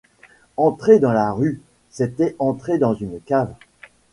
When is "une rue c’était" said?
1.11-2.35